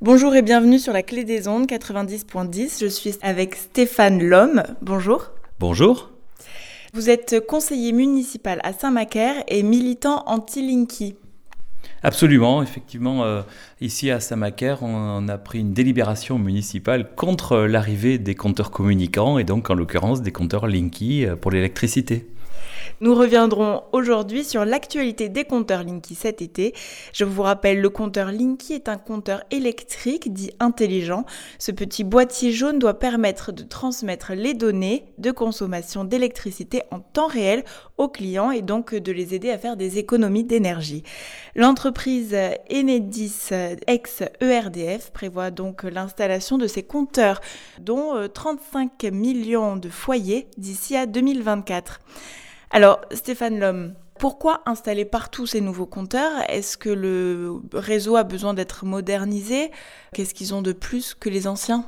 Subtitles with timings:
[0.00, 2.80] Bonjour et bienvenue sur la clé des ondes 90.10.
[2.80, 4.62] Je suis avec Stéphane Lhomme.
[4.80, 5.32] Bonjour.
[5.58, 6.12] Bonjour.
[6.94, 11.16] Vous êtes conseiller municipal à Saint-Macaire et militant anti-Linky.
[12.04, 13.42] Absolument, effectivement, euh,
[13.80, 19.44] ici à Saint-Macaire, on, a pris une délibération municipale contre l'arrivée des compteurs communicants et
[19.44, 22.28] donc en l'occurrence des compteurs Linky euh, pour l'électricité.
[23.00, 26.74] Nous reviendrons aujourd'hui sur l'actualité des compteurs Linky cet été.
[27.12, 31.24] Je vous rappelle, le compteur Linky est un compteur électrique dit intelligent.
[31.58, 37.28] Ce petit boîtier jaune doit permettre de transmettre les données de consommation d'électricité en temps
[37.28, 37.64] réel
[37.96, 41.02] aux clients et donc de les aider à faire des économies d'énergie.
[41.54, 42.34] L'entreprise
[42.70, 43.50] Enedis
[43.86, 47.40] ex-ERDF prévoit donc l'installation de ces compteurs,
[47.80, 52.00] dont 35 euh, millions de foyers d'ici à 2024.
[52.70, 56.42] Alors, Stéphane Lhomme, pourquoi installer partout ces nouveaux compteurs?
[56.48, 59.70] Est-ce que le réseau a besoin d'être modernisé?
[60.12, 61.84] Qu'est-ce qu'ils ont de plus que les anciens?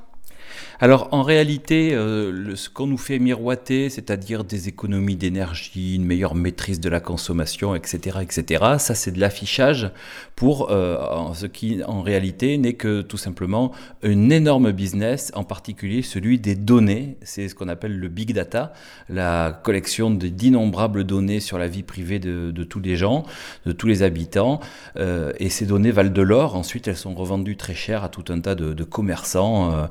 [0.81, 6.35] Alors en réalité, euh, ce qu'on nous fait miroiter, c'est-à-dire des économies d'énergie, une meilleure
[6.35, 9.91] maîtrise de la consommation, etc., etc., ça c'est de l'affichage
[10.37, 10.97] pour euh,
[11.35, 16.55] ce qui en réalité n'est que tout simplement un énorme business, en particulier celui des
[16.55, 17.19] données.
[17.23, 18.73] C'est ce qu'on appelle le big data,
[19.11, 23.25] la collection d'innombrables données sur la vie privée de, tous les gens,
[23.67, 24.61] de tous les habitants.
[24.97, 26.57] Euh, et ces données valent de l'or.
[26.57, 29.89] Ensuite, elles sont revendues très cher à tout un tas de, commerçants.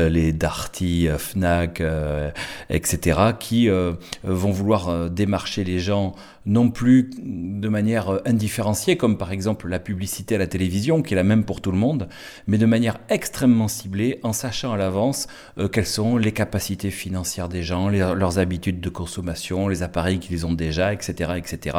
[0.00, 2.30] Euh, les Darty, euh, Fnac, euh,
[2.68, 3.68] etc., qui
[4.24, 6.14] vont vouloir démarcher les gens
[6.46, 11.16] non plus de manière indifférenciée, comme par exemple la publicité à la télévision, qui est
[11.16, 12.08] la même pour tout le monde,
[12.46, 15.26] mais de manière extrêmement ciblée, en sachant à l'avance
[15.70, 20.54] quelles sont les capacités financières des gens, leurs habitudes de consommation, les appareils qu'ils ont
[20.54, 21.76] déjà, etc., etc.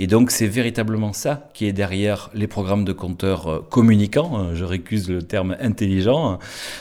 [0.00, 4.54] Et donc c'est véritablement ça qui est derrière les programmes de compteurs communicants.
[4.54, 6.38] Je récuse le terme intelligent.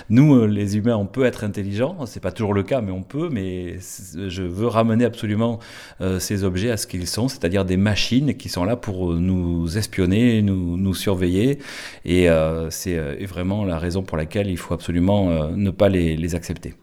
[0.09, 3.77] Nous, les on peut être intelligent, c'est pas toujours le cas, mais on peut, mais
[3.79, 5.59] je veux ramener absolument
[6.01, 9.77] euh, ces objets à ce qu'ils sont, c'est-à-dire des machines qui sont là pour nous
[9.77, 11.59] espionner, nous, surveiller,
[12.05, 16.15] et euh, c'est euh, vraiment la raison pour laquelle il faut absolument ne pas les,
[16.15, 16.73] les accepter.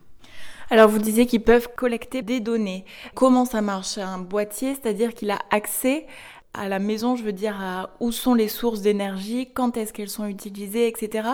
[0.71, 2.85] Alors vous disiez qu'ils peuvent collecter des données.
[3.15, 3.99] Comment ça marche?
[3.99, 6.07] Un boîtier, c'est-à-dire qu'il a accès
[6.55, 10.09] à la maison, je veux dire, à où sont les sources d'énergie, quand est-ce qu'elles
[10.09, 11.29] sont utilisées, etc.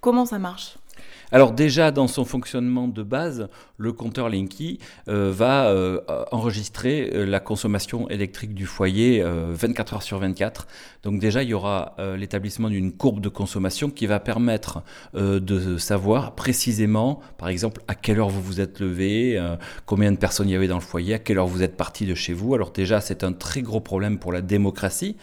[0.00, 0.76] Comment ça marche?
[1.34, 4.78] Alors déjà dans son fonctionnement de base, le compteur Linky
[5.08, 6.00] euh, va euh,
[6.30, 10.68] enregistrer euh, la consommation électrique du foyer 24 heures sur 24.
[11.02, 14.82] Donc déjà il y aura l'établissement d'une courbe de consommation qui va permettre
[15.14, 19.42] de savoir précisément, par exemple, à quelle heure vous vous êtes levé,
[19.86, 22.06] combien de personnes il y avait dans le foyer, à quelle heure vous êtes parti
[22.06, 22.54] de chez vous.
[22.54, 25.16] Alors déjà c'est un très gros problème pour la démocratie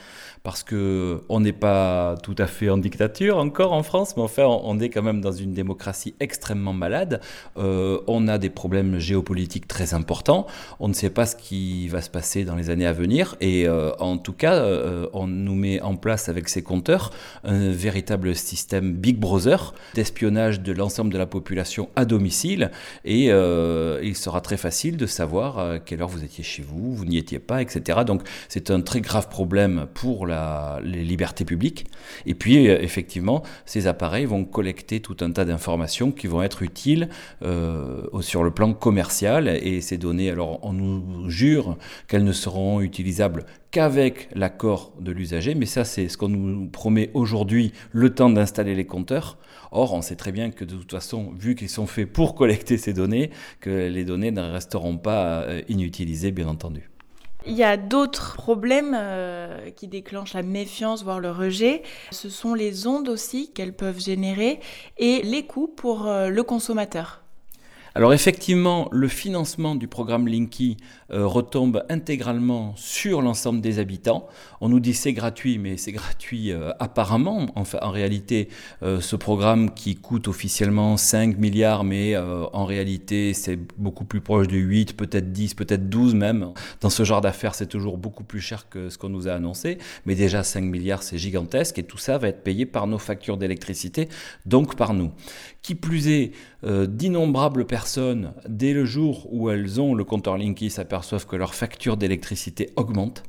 [0.44, 4.44] parce que on n'est pas tout à fait en dictature encore en France, mais enfin
[4.46, 7.22] on est quand même dans une démocratie extrêmement malade.
[7.57, 10.47] Euh, on a des problèmes géopolitiques très importants.
[10.79, 13.68] On ne sait pas ce qui va se passer dans les années à venir, et
[13.68, 17.12] euh, en tout cas, euh, on nous met en place avec ces compteurs
[17.44, 22.72] un véritable système Big Brother d'espionnage de l'ensemble de la population à domicile,
[23.06, 27.06] et il sera très facile de savoir à quelle heure vous étiez chez vous, vous
[27.06, 28.00] n'y étiez pas, etc.
[28.06, 30.25] Donc c'est un très grave problème pour
[30.83, 31.85] les libertés publiques.
[32.25, 36.63] Et puis, euh, effectivement, ces appareils vont collecter tout un tas d'informations qui vont être
[36.63, 37.09] utiles
[37.43, 39.47] euh, sur le plan commercial.
[39.47, 41.77] Et ces données, alors, on nous jure
[42.07, 47.09] qu'elles ne seront utilisables qu'avec l'accord de l'usager, mais ça c'est ce qu'on nous promet
[47.13, 49.37] aujourd'hui, le temps d'installer les compteurs.
[49.71, 52.77] Or, on sait très bien que de toute façon, vu qu'ils sont faits pour collecter
[52.77, 53.31] ces données,
[53.61, 56.91] que les données ne resteront pas euh, inutilisées, bien entendu.
[57.46, 61.81] Il y a d'autres problèmes euh, qui déclenchent la méfiance, voire le rejet.
[62.12, 64.59] Ce sont les ondes aussi qu'elles peuvent générer
[64.97, 67.22] et les coûts pour euh, le consommateur.
[67.94, 70.78] Alors effectivement, le financement du programme Linky
[71.12, 74.29] euh, retombe intégralement sur l'ensemble des habitants.
[74.62, 77.47] On nous dit c'est gratuit, mais c'est gratuit euh, apparemment.
[77.56, 78.47] Enfin, en réalité,
[78.81, 84.47] euh, ce programme qui coûte officiellement 5 milliards, mais en réalité c'est beaucoup plus proche
[84.47, 86.53] de 8, peut-être 10, peut-être 12 même.
[86.79, 89.79] Dans ce genre d'affaires, c'est toujours beaucoup plus cher que ce qu'on nous a annoncé.
[90.05, 93.35] Mais déjà 5 milliards, c'est gigantesque et tout ça va être payé par nos factures
[93.35, 94.08] d'électricité,
[94.46, 95.11] donc par nous.
[95.61, 96.32] Qui plus est,
[96.64, 97.80] d'innombrables personnes
[98.47, 103.23] dès le jour où elles ont le compteur Linky, s'aperçoivent que leur facture d'électricité augmente.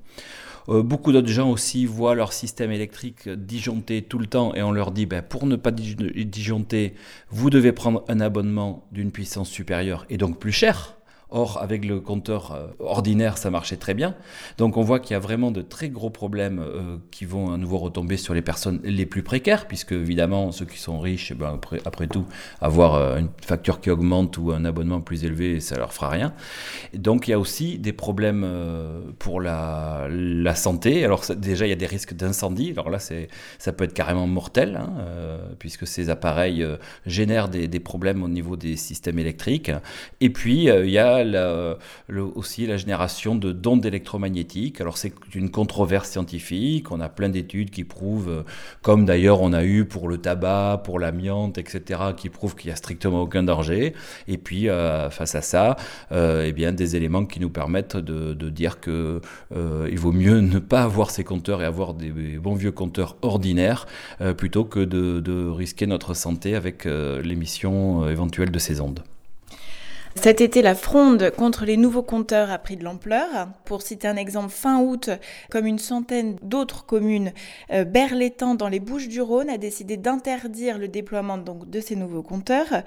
[0.69, 4.70] Euh, beaucoup d'autres gens aussi voient leur système électrique disjoncté tout le temps et on
[4.70, 6.94] leur dit ben, pour ne pas disjoncter,
[7.31, 10.96] vous devez prendre un abonnement d'une puissance supérieure et donc plus cher.
[11.34, 14.14] Or, avec le compteur euh, ordinaire, ça marchait très bien.
[14.58, 17.56] Donc, on voit qu'il y a vraiment de très gros problèmes euh, qui vont à
[17.56, 21.34] nouveau retomber sur les personnes les plus précaires, puisque évidemment, ceux qui sont riches, eh
[21.34, 22.26] ben, après, tout,
[22.61, 26.34] avoir euh, une facture qui augmente ou un abonnement plus élevé, ça leur fera rien.
[26.93, 28.46] donc, il y a aussi des problèmes
[29.19, 30.06] pour la,
[30.55, 31.02] santé.
[31.02, 32.73] Alors, déjà, il y a des risques d'incendie.
[32.73, 34.90] Alors là, ça peut être carrément mortel, hein,
[35.58, 36.67] puisque ces appareils
[37.06, 39.70] génèrent des, problèmes au niveau des systèmes électriques.
[40.20, 41.21] Et puis, il y a
[42.34, 44.80] aussi la génération de d'ondes électromagnétiques.
[44.80, 48.42] Alors c'est une controverse scientifique, on a plein d'études qui prouvent, euh,
[48.82, 52.72] comme d'ailleurs on a eu pour le tabac, pour l'amiante, etc., qui prouvent qu'il n'y
[52.72, 53.94] a strictement aucun danger.
[54.28, 55.76] Et puis euh, face à ça,
[56.10, 59.20] euh, eh bien, des éléments qui nous permettent de, dire que
[59.54, 63.86] il vaut mieux ne pas avoir ces compteurs et avoir des bons vieux compteurs ordinaires
[64.36, 69.02] plutôt que de, risquer notre santé avec l'émission éventuelle de ces ondes.
[70.14, 73.49] Cet été, la fronde contre les nouveaux compteurs a pris de l'ampleur.
[73.64, 75.11] Pour citer un exemple, fin août,
[75.50, 77.32] comme une centaine d'autres communes,
[77.73, 82.82] euh, Berlétan, dans les Bouches-du-Rhône, a décidé d'interdire le déploiement de ces nouveaux compteurs,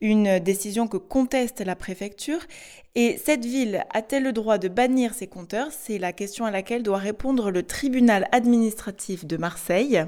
[0.00, 2.40] une décision que conteste la préfecture.
[2.94, 5.68] Et cette ville a-t-elle le droit de bannir ces compteurs?
[5.72, 10.04] C'est la question à laquelle doit répondre le tribunal administratif de Marseille.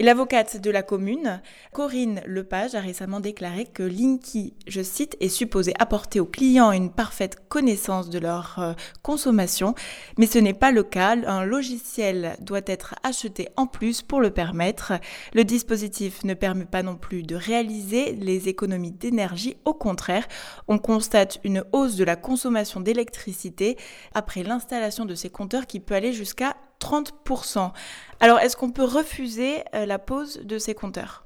[0.00, 1.40] L'avocate de la commune,
[1.72, 6.90] Corinne Lepage, a récemment déclaré que Linky, je cite, est supposé apporter aux clients une
[6.90, 8.72] parfaite connaissance de leur euh,
[9.02, 9.74] consommation,
[10.18, 11.16] mais ce n'est pas le cas.
[11.26, 14.94] Un logiciel doit être acheté en plus pour le permettre.
[15.34, 19.56] Le dispositif ne permet pas non plus de réaliser les économies d'énergie.
[19.64, 20.26] Au contraire,
[20.68, 23.76] on constate une hausse de la consommation d'électricité
[24.14, 27.72] après l'installation de ces compteurs qui peut aller jusqu'à 30%.
[28.20, 31.24] Alors, est-ce qu'on peut refuser euh, la pose de ces compteurs?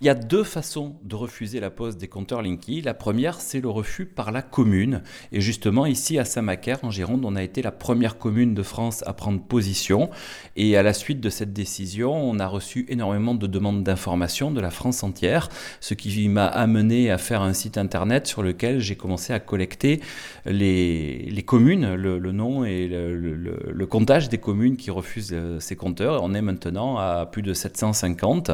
[0.00, 2.80] Il y a deux façons de refuser la pose des compteurs Linky.
[2.80, 5.02] La première, c'est le refus par la commune.
[5.30, 9.04] Et justement, ici à Saint-Macaire, en Gironde, on a été la première commune de France
[9.06, 10.08] à prendre position.
[10.56, 14.60] Et à la suite de cette décision, on a reçu énormément de demandes d'informations de
[14.62, 15.50] la France entière,
[15.80, 20.00] ce qui m'a amené à faire un site internet sur lequel j'ai commencé à collecter
[20.46, 26.22] les, communes, le, nom et le, comptage des communes qui refusent euh, ces compteurs.
[26.22, 28.50] On est maintenant à plus de 750.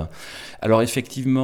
[0.60, 1.35] Alors effectivement,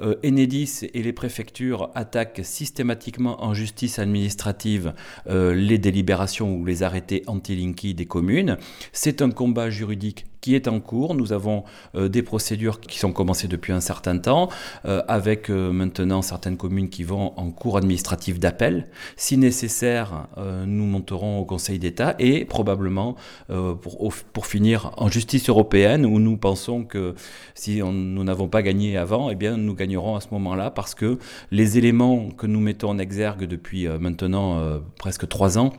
[0.00, 4.92] euh, Enedis et les préfectures attaquent systématiquement en justice administrative
[5.28, 8.58] euh, les délibérations ou les arrêtés anti-linky des communes.
[8.92, 11.14] C'est un combat juridique qui est en cours.
[11.14, 11.64] Nous avons
[11.94, 14.48] euh, des procédures qui sont commencées depuis un certain temps,
[14.84, 18.86] avec maintenant certaines communes qui vont en cours administratif d'appel.
[19.16, 20.28] Si nécessaire,
[20.66, 23.16] nous monterons au Conseil d'État et probablement
[23.48, 27.14] pour, finir en justice européenne, où nous pensons que
[27.54, 31.18] si nous n'avons pas gagné avant, eh bien nous gagnerons à ce moment-là parce que
[31.50, 35.72] les éléments que nous mettons en exergue depuis maintenant presque trois ans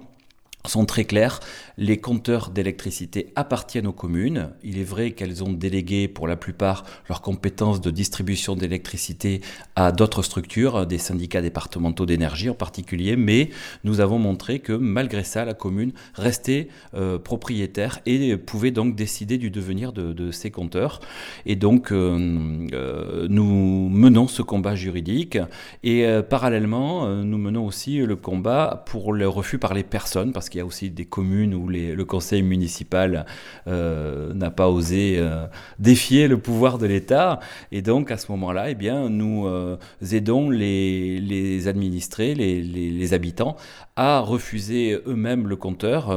[0.70, 1.40] sont très clairs.
[1.78, 4.50] Les compteurs d'électricité appartiennent aux communes.
[4.64, 9.42] Il est vrai qu'elles ont délégué pour la plupart leurs compétences de distribution d'électricité
[9.76, 13.50] à d'autres structures, des syndicats départementaux d'énergie en particulier, mais
[13.84, 19.38] nous avons montré que malgré ça, la commune restait euh, propriétaire et pouvait donc décider
[19.38, 21.00] du devenir de, ces compteurs.
[21.46, 25.38] Et donc, euh, euh, nous menons ce combat juridique
[25.84, 30.60] et parallèlement, nous menons aussi le combat pour le refus par les personnes, parce qu'il
[30.60, 33.26] y a aussi des communes où le conseil municipal
[33.68, 35.48] euh, n'a pas osé euh,
[35.80, 37.42] défier le pouvoir de l'État.
[37.74, 39.78] Et donc, à ce moment-là, eh bien, nous euh,
[40.12, 43.58] aidons les, administrés, les, habitants,
[43.98, 46.10] à refuser eux-mêmes le compteur.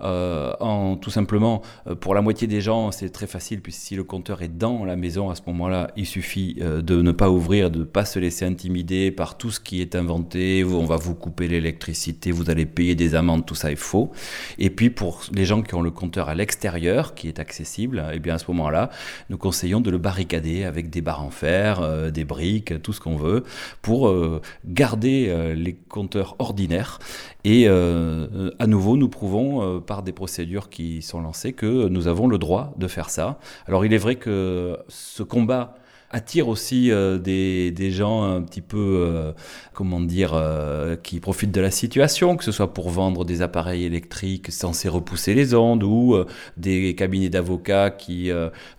[0.00, 1.60] en, tout simplement,
[2.00, 4.96] pour la moitié des gens, c'est très facile, puisque si le compteur est dans la
[4.96, 8.46] maison, à ce moment-là, il suffit de ne pas ouvrir, de ne pas se laisser
[8.46, 10.64] intimider par tout ce qui est inventé.
[10.64, 14.12] On va vous couper l'électricité, vous allez payer des amendes, tout ça faux.
[14.58, 18.16] Et puis pour les gens qui ont le compteur à l'extérieur, qui est accessible, et
[18.16, 18.90] eh bien à ce moment-là,
[19.30, 23.00] nous conseillons de le barricader avec des barres en fer, euh, des briques, tout ce
[23.00, 23.44] qu'on veut,
[23.82, 26.98] pour euh, garder euh, les compteurs ordinaires.
[27.46, 32.38] Et à nouveau, nous prouvons par des procédures qui sont lancées que nous avons le
[32.38, 33.38] droit de faire ça.
[33.66, 35.76] Alors il est vrai que ce combat
[36.14, 39.32] attire aussi euh, des, gens un petit peu, euh,
[39.72, 43.84] comment dire, euh, qui profitent de la situation, que ce soit pour vendre des appareils
[43.84, 46.16] électriques censés repousser les ondes ou
[46.56, 48.30] des cabinets d'avocats qui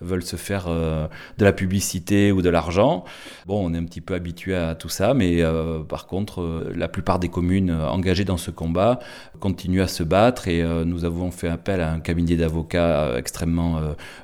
[0.01, 3.03] veulent se faire de la publicité ou de l'argent.
[3.45, 5.43] Bon, on est un petit peu habitué à tout ça, mais
[5.89, 8.99] par contre, la plupart des communes engagées dans ce combat
[9.39, 13.81] continuent à se battre et nous avons fait appel à un cabinet d'avocats extrêmement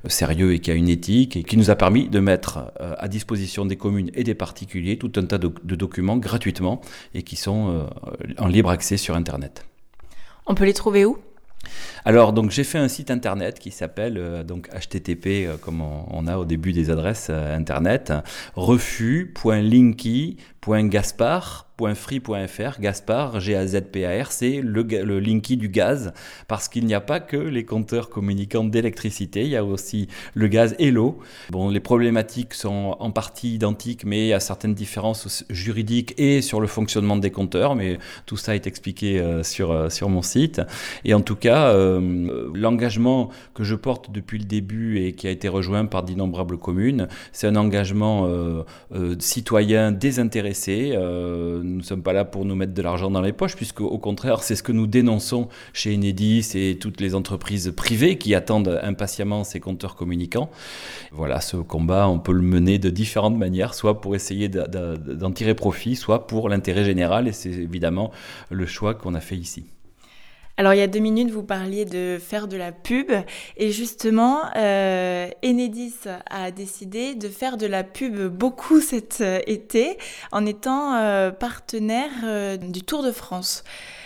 [0.08, 3.66] sérieux et qui a une éthique et qui nous a permis de mettre à disposition
[3.66, 6.82] des communes et des particuliers tout un tas de, documents gratuitement
[7.14, 7.88] et qui sont
[8.38, 9.66] en libre accès sur Internet.
[10.46, 11.18] On peut les trouver où?
[12.06, 16.46] Alors, donc j'ai fait un site internet qui s'appelle donc http comme on, a au
[16.46, 18.14] début des adresses internet
[18.56, 20.51] refus.linky.gaspard
[21.96, 26.14] free.fr, Gaspard, G-A-Z-P-A-R, c'est le, le Linky du gaz,
[26.48, 30.48] parce qu'il n'y a pas que les compteurs communicants d'électricité, il y a aussi le
[30.48, 31.20] gaz et l'eau.
[31.50, 36.42] Bon, les problématiques sont en partie identiques, mais il y a certaines différences juridiques et
[36.42, 40.22] sur le fonctionnement des compteurs, mais tout ça est expliqué euh, sur, euh, sur mon
[40.22, 40.62] site.
[41.06, 45.32] Et en tout cas, euh, l'engagement que je porte depuis le début et qui a
[45.32, 48.30] été rejoint par d'innombrables communes, c'est un engagement
[49.20, 53.56] citoyen désintéressé nous ne sommes pas là pour nous mettre de l'argent dans les poches,
[53.56, 58.18] puisque au contraire, c'est ce que nous dénonçons chez Enedis et toutes les entreprises privées
[58.18, 60.50] qui attendent impatiemment ces compteurs communicants.
[61.12, 65.56] Voilà, ce combat, on peut le mener de différentes manières, soit pour essayer d'en tirer
[65.56, 68.12] profit, soit pour l'intérêt général, et c'est évidemment
[68.50, 69.66] le choix qu'on a fait ici.
[70.62, 73.12] Alors il y a deux minutes, vous parliez de faire de la pub
[73.58, 75.96] et justement, euh, Enedis
[76.30, 79.98] a décidé de faire de la pub beaucoup cet euh, été
[80.32, 82.12] en étant euh, partenaire
[82.60, 83.64] du Tour de France.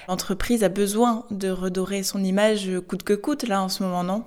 [0.08, 4.24] L'entreprise a besoin de redorer son image coûte que coûte là en ce moment, non?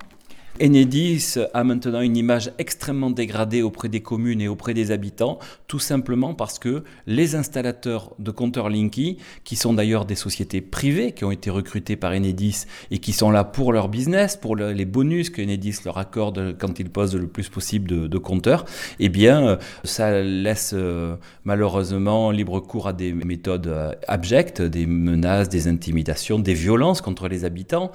[0.60, 5.78] Enedis a maintenant une image extrêmement dégradée auprès des communes et auprès des habitants, tout
[5.78, 11.24] simplement parce que les installateurs de compteurs Linky, qui sont d'ailleurs des sociétés privées qui
[11.24, 15.30] ont été recrutées par Enedis et qui sont là pour leur business, pour les bonus
[15.30, 18.64] que Enedis leur accorde quand ils posent le plus possible de, compteurs,
[18.98, 24.86] eh bien, euh, ça laisse euh, malheureusement libre cours à des méthodes euh, abjectes, des
[24.86, 27.92] menaces, des intimidations, des violences contre les habitants.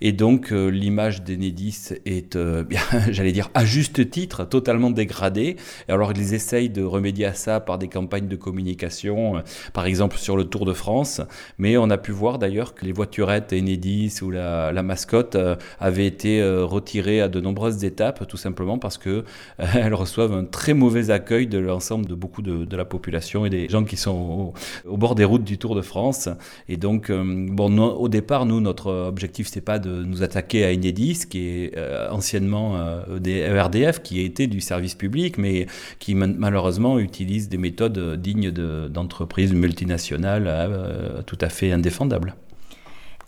[0.00, 2.64] Et donc l'image d'Enedis est, euh,
[3.10, 5.56] j'allais dire, à juste titre, totalement dégradé.
[5.88, 9.40] Et alors, ils essayent de remédier à ça par des campagnes de communication, euh,
[9.72, 11.20] par exemple sur le Tour de France.
[11.58, 16.06] Mais on a pu voir d'ailleurs que les voiturettes Enedis ou la, mascotte euh, avaient
[16.06, 19.24] été retirées à de nombreuses étapes, tout simplement parce que
[19.58, 23.68] elles reçoivent un très mauvais accueil de l'ensemble de beaucoup de, la population et des
[23.68, 24.52] gens qui sont
[24.84, 26.28] au, bord des routes du Tour de France.
[26.68, 31.24] Et donc, bon, au départ, nous, notre objectif, c'est pas de nous attaquer à Enedis,
[31.28, 35.66] qui est euh, anciennement euh, des ERDF, qui était du service public, mais
[35.98, 42.34] qui malheureusement utilise des méthodes dignes d'entreprises multinationales euh, tout à fait indéfendables.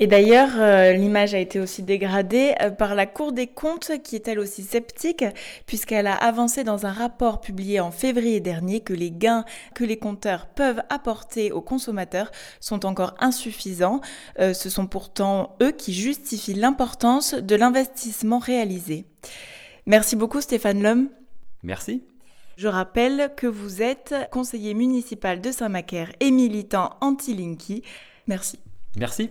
[0.00, 4.14] Et d'ailleurs, euh, l'image a été aussi dégradée euh, par la Cour des comptes, qui
[4.14, 5.24] est elle aussi sceptique,
[5.66, 9.96] puisqu'elle a avancé dans un rapport publié en février dernier que les gains que les
[9.96, 14.00] compteurs peuvent apporter aux consommateurs sont encore insuffisants.
[14.38, 19.04] Euh, ce sont pourtant eux qui justifient l'importance de l'investissement réalisé.
[19.86, 21.08] Merci beaucoup Stéphane Lhomme.
[21.64, 22.04] Merci.
[22.56, 27.82] Je rappelle que vous êtes conseiller municipal de Saint-Macaire et militant anti-Linky.
[28.26, 28.58] Merci.
[28.96, 29.26] Merci.